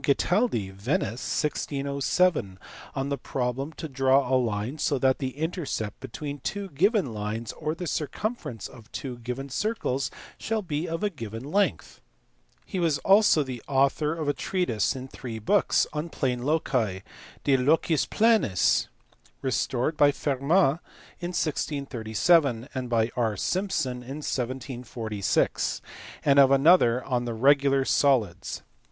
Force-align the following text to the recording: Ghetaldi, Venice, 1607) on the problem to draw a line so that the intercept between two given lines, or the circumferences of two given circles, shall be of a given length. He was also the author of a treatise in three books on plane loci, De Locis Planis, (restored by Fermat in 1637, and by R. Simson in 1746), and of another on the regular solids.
Ghetaldi, 0.03 0.71
Venice, 0.71 1.21
1607) 1.43 2.57
on 2.95 3.09
the 3.09 3.19
problem 3.19 3.71
to 3.73 3.87
draw 3.87 4.33
a 4.35 4.35
line 4.35 4.79
so 4.79 4.97
that 4.97 5.19
the 5.19 5.37
intercept 5.37 5.99
between 5.99 6.39
two 6.39 6.69
given 6.69 7.13
lines, 7.13 7.51
or 7.51 7.75
the 7.75 7.85
circumferences 7.85 8.67
of 8.67 8.91
two 8.91 9.19
given 9.19 9.47
circles, 9.49 10.09
shall 10.39 10.63
be 10.63 10.89
of 10.89 11.03
a 11.03 11.11
given 11.11 11.43
length. 11.43 12.01
He 12.65 12.79
was 12.79 12.97
also 13.05 13.43
the 13.43 13.61
author 13.67 14.15
of 14.15 14.27
a 14.27 14.33
treatise 14.33 14.95
in 14.95 15.07
three 15.07 15.37
books 15.37 15.85
on 15.93 16.09
plane 16.09 16.41
loci, 16.41 17.03
De 17.43 17.55
Locis 17.55 18.07
Planis, 18.07 18.87
(restored 19.43 19.97
by 19.97 20.09
Fermat 20.11 20.79
in 21.19 21.29
1637, 21.29 22.69
and 22.73 22.89
by 22.89 23.11
R. 23.15 23.37
Simson 23.37 23.97
in 23.97 24.23
1746), 24.25 25.79
and 26.25 26.39
of 26.39 26.49
another 26.49 27.03
on 27.03 27.25
the 27.25 27.35
regular 27.35 27.85
solids. 27.85 28.63